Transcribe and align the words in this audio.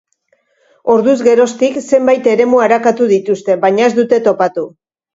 Orduz 0.93 1.13
geroztik 1.27 1.77
zenbait 1.83 2.31
eremu 2.33 2.65
arakatu 2.71 3.13
dituzte, 3.15 3.63
baina 3.69 3.89
ez 3.93 3.95
dute 4.03 4.25
topatu. 4.31 4.71